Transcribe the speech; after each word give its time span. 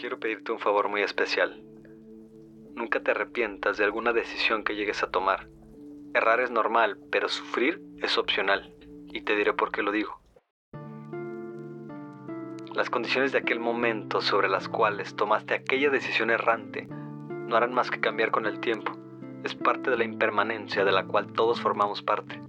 Quiero 0.00 0.18
pedirte 0.18 0.50
un 0.50 0.58
favor 0.58 0.88
muy 0.88 1.02
especial. 1.02 1.62
Nunca 2.74 3.02
te 3.02 3.10
arrepientas 3.10 3.76
de 3.76 3.84
alguna 3.84 4.14
decisión 4.14 4.64
que 4.64 4.74
llegues 4.74 5.02
a 5.02 5.10
tomar. 5.10 5.46
Errar 6.14 6.40
es 6.40 6.50
normal, 6.50 6.98
pero 7.12 7.28
sufrir 7.28 7.82
es 7.98 8.16
opcional. 8.16 8.74
Y 9.12 9.20
te 9.20 9.36
diré 9.36 9.52
por 9.52 9.70
qué 9.70 9.82
lo 9.82 9.92
digo. 9.92 10.18
Las 12.74 12.88
condiciones 12.88 13.32
de 13.32 13.38
aquel 13.40 13.60
momento 13.60 14.22
sobre 14.22 14.48
las 14.48 14.70
cuales 14.70 15.14
tomaste 15.16 15.52
aquella 15.52 15.90
decisión 15.90 16.30
errante 16.30 16.88
no 16.88 17.54
harán 17.54 17.74
más 17.74 17.90
que 17.90 18.00
cambiar 18.00 18.30
con 18.30 18.46
el 18.46 18.58
tiempo. 18.58 18.92
Es 19.44 19.54
parte 19.54 19.90
de 19.90 19.98
la 19.98 20.04
impermanencia 20.04 20.82
de 20.82 20.92
la 20.92 21.04
cual 21.04 21.34
todos 21.34 21.60
formamos 21.60 22.02
parte. 22.02 22.40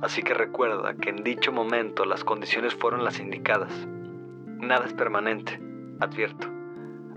Así 0.00 0.22
que 0.22 0.32
recuerda 0.32 0.94
que 0.94 1.10
en 1.10 1.24
dicho 1.24 1.52
momento 1.52 2.06
las 2.06 2.24
condiciones 2.24 2.74
fueron 2.74 3.04
las 3.04 3.20
indicadas. 3.20 3.86
Nada 4.46 4.86
es 4.86 4.94
permanente, 4.94 5.60
advierto. 6.00 6.59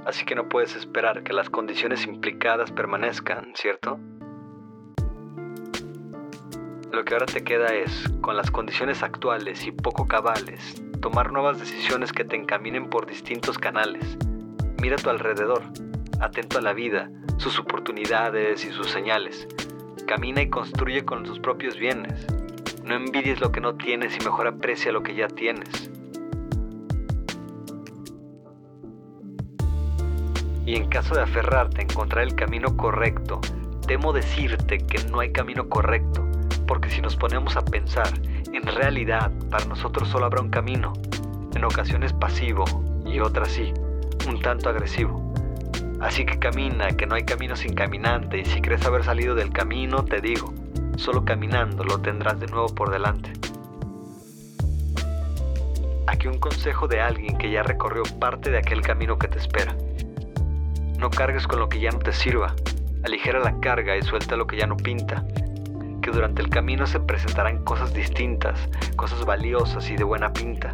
Así 0.05 0.25
que 0.25 0.35
no 0.35 0.49
puedes 0.49 0.75
esperar 0.75 1.23
que 1.23 1.33
las 1.33 1.49
condiciones 1.49 2.05
implicadas 2.05 2.71
permanezcan, 2.71 3.53
¿cierto? 3.55 3.99
Lo 6.91 7.05
que 7.05 7.13
ahora 7.13 7.25
te 7.25 7.43
queda 7.43 7.73
es, 7.73 8.09
con 8.21 8.37
las 8.37 8.51
condiciones 8.51 9.01
actuales 9.01 9.65
y 9.65 9.71
poco 9.71 10.07
cabales, 10.07 10.83
tomar 11.01 11.31
nuevas 11.31 11.59
decisiones 11.59 12.11
que 12.11 12.23
te 12.23 12.35
encaminen 12.35 12.89
por 12.89 13.05
distintos 13.05 13.57
canales. 13.57 14.17
Mira 14.81 14.95
a 14.97 14.99
tu 14.99 15.09
alrededor, 15.09 15.63
atento 16.19 16.59
a 16.59 16.61
la 16.61 16.73
vida, 16.73 17.09
sus 17.37 17.57
oportunidades 17.57 18.63
y 18.65 18.71
sus 18.71 18.91
señales. 18.91 19.47
Camina 20.05 20.41
y 20.41 20.49
construye 20.49 21.05
con 21.05 21.23
tus 21.23 21.39
propios 21.39 21.77
bienes. 21.77 22.27
No 22.83 22.95
envidies 22.95 23.39
lo 23.39 23.51
que 23.51 23.61
no 23.61 23.75
tienes 23.75 24.15
y 24.15 24.23
mejor 24.23 24.47
aprecia 24.47 24.91
lo 24.91 25.01
que 25.01 25.15
ya 25.15 25.27
tienes. 25.27 25.89
Y 30.65 30.75
en 30.75 30.87
caso 30.87 31.15
de 31.15 31.21
aferrarte 31.21 31.81
a 31.81 31.83
encontrar 31.83 32.23
el 32.23 32.35
camino 32.35 32.75
correcto, 32.77 33.41
temo 33.87 34.13
decirte 34.13 34.77
que 34.77 35.03
no 35.05 35.19
hay 35.19 35.31
camino 35.31 35.67
correcto, 35.67 36.25
porque 36.67 36.89
si 36.89 37.01
nos 37.01 37.15
ponemos 37.15 37.57
a 37.57 37.65
pensar, 37.65 38.09
en 38.53 38.63
realidad 38.63 39.31
para 39.49 39.65
nosotros 39.65 40.07
solo 40.07 40.25
habrá 40.25 40.41
un 40.41 40.49
camino, 40.49 40.93
en 41.53 41.63
ocasiones 41.65 42.13
pasivo 42.13 42.65
y 43.05 43.19
otras 43.19 43.49
sí, 43.49 43.73
un 44.27 44.39
tanto 44.41 44.69
agresivo. 44.69 45.33
Así 45.99 46.25
que 46.25 46.39
camina, 46.39 46.87
que 46.89 47.05
no 47.05 47.15
hay 47.15 47.23
camino 47.23 47.55
sin 47.55 47.73
caminante, 47.73 48.39
y 48.39 48.45
si 48.45 48.61
crees 48.61 48.85
haber 48.85 49.03
salido 49.03 49.35
del 49.35 49.51
camino, 49.51 50.03
te 50.03 50.21
digo, 50.21 50.53
Solo 50.97 51.25
caminando 51.25 51.83
lo 51.83 51.99
tendrás 51.99 52.39
de 52.39 52.47
nuevo 52.47 52.67
por 52.67 52.91
delante. 52.91 53.31
Aquí 56.07 56.27
un 56.27 56.37
consejo 56.39 56.87
de 56.87 57.01
alguien 57.01 57.37
que 57.37 57.51
ya 57.51 57.63
recorrió 57.63 58.03
parte 58.19 58.51
de 58.51 58.59
aquel 58.59 58.81
camino 58.81 59.17
que 59.17 59.27
te 59.27 59.39
espera. 59.39 59.75
No 61.03 61.09
cargues 61.09 61.47
con 61.47 61.59
lo 61.59 61.67
que 61.67 61.81
ya 61.81 61.91
no 61.91 61.99
te 61.99 62.13
sirva. 62.13 62.55
Aligera 63.03 63.41
la 63.41 63.59
carga 63.59 63.97
y 63.97 64.01
suelta 64.03 64.37
lo 64.37 64.47
que 64.47 64.55
ya 64.55 64.67
no 64.67 64.77
pinta. 64.77 65.25
Que 66.01 66.11
durante 66.11 66.41
el 66.41 66.47
camino 66.47 66.87
se 66.87 67.01
presentarán 67.01 67.65
cosas 67.65 67.93
distintas, 67.93 68.69
cosas 68.95 69.25
valiosas 69.25 69.89
y 69.89 69.97
de 69.97 70.05
buena 70.05 70.31
pinta. 70.31 70.71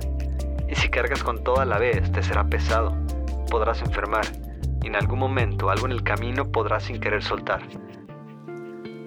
Y 0.67 0.75
si 0.75 0.87
cargas 0.89 1.23
con 1.23 1.43
todo 1.43 1.61
a 1.61 1.65
la 1.65 1.79
vez, 1.79 2.11
te 2.11 2.21
será 2.21 2.43
pesado. 2.43 2.95
Podrás 3.49 3.81
enfermar. 3.81 4.23
Y 4.83 4.87
en 4.89 4.97
algún 4.97 5.17
momento, 5.17 5.71
algo 5.71 5.87
en 5.87 5.93
el 5.93 6.03
camino 6.03 6.51
podrás 6.51 6.83
sin 6.83 6.99
querer 6.99 7.23
soltar 7.23 7.63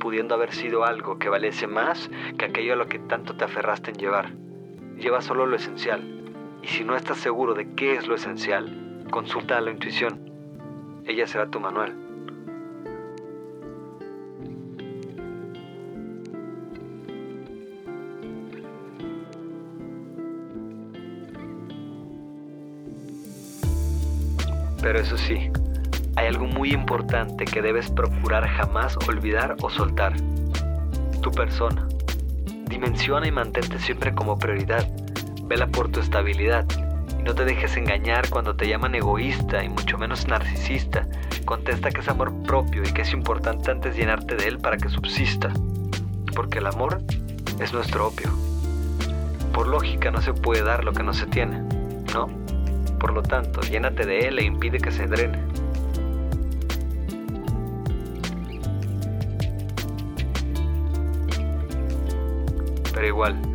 pudiendo 0.00 0.34
haber 0.34 0.52
sido 0.52 0.84
algo 0.84 1.16
que 1.20 1.28
valiese 1.28 1.68
más 1.68 2.10
que 2.36 2.46
aquello 2.46 2.72
a 2.72 2.76
lo 2.76 2.88
que 2.88 2.98
tanto 2.98 3.36
te 3.36 3.44
aferraste 3.44 3.92
en 3.92 3.98
llevar. 3.98 4.32
Lleva 4.98 5.22
solo 5.22 5.46
lo 5.46 5.54
esencial, 5.54 6.58
y 6.60 6.66
si 6.66 6.82
no 6.82 6.96
estás 6.96 7.18
seguro 7.18 7.54
de 7.54 7.72
qué 7.76 7.94
es 7.94 8.08
lo 8.08 8.16
esencial, 8.16 9.06
consulta 9.12 9.58
a 9.58 9.60
la 9.60 9.70
intuición. 9.70 10.31
Ella 11.06 11.26
será 11.26 11.46
tu 11.48 11.58
manual. 11.58 11.94
Pero 24.80 24.98
eso 24.98 25.16
sí, 25.16 25.50
hay 26.16 26.26
algo 26.26 26.46
muy 26.46 26.72
importante 26.72 27.44
que 27.44 27.62
debes 27.62 27.90
procurar 27.90 28.46
jamás 28.46 28.96
olvidar 29.08 29.56
o 29.62 29.70
soltar. 29.70 30.14
Tu 31.22 31.30
persona. 31.30 31.86
Dimensiona 32.66 33.28
y 33.28 33.30
mantente 33.30 33.78
siempre 33.78 34.12
como 34.12 34.38
prioridad. 34.38 34.86
Vela 35.44 35.68
por 35.68 35.88
tu 35.88 36.00
estabilidad. 36.00 36.66
No 37.24 37.34
te 37.34 37.44
dejes 37.44 37.76
engañar 37.76 38.28
cuando 38.30 38.56
te 38.56 38.66
llaman 38.66 38.94
egoísta 38.94 39.62
y 39.62 39.68
mucho 39.68 39.96
menos 39.98 40.26
narcisista. 40.26 41.06
Contesta 41.44 41.90
que 41.90 42.00
es 42.00 42.08
amor 42.08 42.32
propio 42.42 42.82
y 42.82 42.92
que 42.92 43.02
es 43.02 43.12
importante 43.12 43.70
antes 43.70 43.96
llenarte 43.96 44.36
de 44.36 44.48
él 44.48 44.58
para 44.58 44.76
que 44.76 44.88
subsista. 44.88 45.52
Porque 46.34 46.58
el 46.58 46.66
amor 46.66 47.00
es 47.60 47.72
nuestro 47.72 48.08
opio. 48.08 48.30
Por 49.52 49.68
lógica 49.68 50.10
no 50.10 50.20
se 50.20 50.32
puede 50.34 50.62
dar 50.62 50.84
lo 50.84 50.92
que 50.92 51.02
no 51.02 51.12
se 51.12 51.26
tiene, 51.26 51.60
¿no? 52.12 52.28
Por 52.98 53.12
lo 53.12 53.22
tanto, 53.22 53.60
llénate 53.62 54.04
de 54.06 54.28
él 54.28 54.38
e 54.38 54.44
impide 54.44 54.78
que 54.78 54.90
se 54.90 55.06
drene. 55.06 55.38
pero 63.02 63.14
igual, 63.14 63.51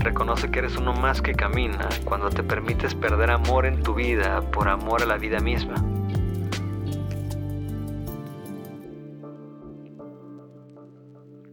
reconoce 0.00 0.50
que 0.50 0.60
eres 0.60 0.76
uno 0.76 0.92
más 0.92 1.22
que 1.22 1.34
camina 1.34 1.88
cuando 2.04 2.30
te 2.30 2.42
permites 2.42 2.94
perder 2.94 3.30
amor 3.30 3.66
en 3.66 3.82
tu 3.82 3.94
vida 3.94 4.40
por 4.50 4.68
amor 4.68 5.02
a 5.02 5.06
la 5.06 5.16
vida 5.16 5.40
misma. 5.40 5.74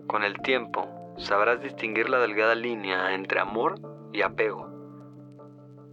Con 0.08 0.24
el 0.24 0.38
tiempo, 0.42 0.88
sabrás 1.18 1.62
distinguir 1.62 2.10
la 2.10 2.20
delgada 2.20 2.56
línea 2.56 3.14
entre 3.14 3.40
amor 3.40 3.80
y 4.14 4.22
apego. 4.22 4.68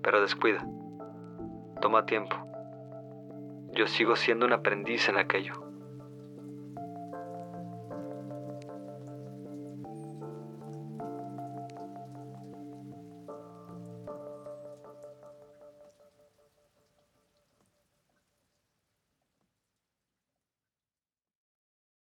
Pero 0.02 0.20
descuida. 0.20 0.66
Toma 1.80 2.06
tiempo. 2.06 2.36
Yo 3.72 3.86
sigo 3.86 4.16
siendo 4.16 4.46
un 4.46 4.52
aprendiz 4.52 5.08
en 5.08 5.18
aquello. 5.18 5.63